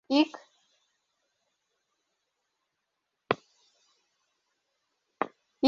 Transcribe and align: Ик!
Ик! 0.19 0.31